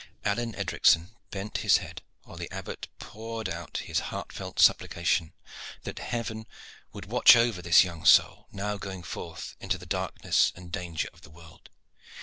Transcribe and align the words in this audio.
Alleyne 0.25 0.55
Edricson 0.55 1.15
bent 1.29 1.59
his 1.59 1.77
head 1.77 2.01
while 2.23 2.35
the 2.35 2.49
Abbot 2.51 2.87
poured 2.97 3.47
out 3.47 3.83
his 3.85 3.99
heartfelt 4.09 4.59
supplication 4.59 5.31
that 5.83 5.99
Heaven 5.99 6.47
would 6.91 7.05
watch 7.05 7.35
over 7.35 7.61
this 7.61 7.83
young 7.83 8.03
soul, 8.03 8.47
now 8.51 8.77
going 8.77 9.03
forth 9.03 9.55
into 9.59 9.77
the 9.77 9.85
darkness 9.85 10.51
and 10.55 10.71
danger 10.71 11.07
of 11.13 11.21
the 11.21 11.29
world. 11.29 11.69